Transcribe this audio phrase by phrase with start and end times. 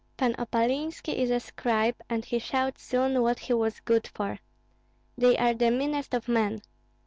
[0.17, 4.39] Pan Opalinski is a scribe, and he showed soon what he was good for.
[5.15, 6.63] They are the meanest of men!